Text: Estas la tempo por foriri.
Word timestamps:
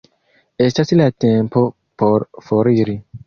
Estas 0.67 0.93
la 1.01 1.07
tempo 1.25 1.63
por 2.03 2.27
foriri. 2.49 2.97